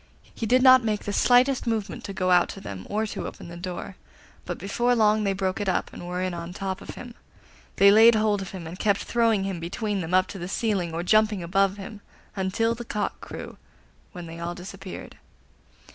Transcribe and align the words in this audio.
He 0.33 0.47
did 0.47 0.63
not 0.63 0.83
make 0.83 1.03
the 1.03 1.13
slightest 1.13 1.67
movement 1.67 2.03
to 2.05 2.11
go 2.11 2.31
out 2.31 2.49
to 2.49 2.59
them 2.59 2.87
or 2.89 3.05
to 3.05 3.27
open 3.27 3.49
the 3.49 3.55
door, 3.55 3.97
but 4.45 4.57
before 4.57 4.95
long 4.95 5.23
they 5.25 5.33
broke 5.33 5.61
it 5.61 5.69
up, 5.69 5.93
and 5.93 6.07
were 6.07 6.23
in 6.23 6.33
on 6.33 6.53
top 6.53 6.81
of 6.81 6.95
him. 6.95 7.13
They 7.75 7.91
laid 7.91 8.15
hold 8.15 8.41
of 8.41 8.49
him, 8.49 8.65
and 8.65 8.79
kept 8.79 9.03
throwing 9.03 9.43
him 9.43 9.59
between 9.59 10.01
them 10.01 10.15
up 10.15 10.25
to 10.29 10.39
the 10.39 10.47
ceiling, 10.47 10.91
or 10.91 11.03
jumping 11.03 11.43
above 11.43 11.77
him, 11.77 12.01
until 12.35 12.73
the 12.73 12.83
cock 12.83 13.21
crew, 13.21 13.57
when 14.11 14.25
they 14.25 14.39
all 14.39 14.55
disappeared. 14.55 15.19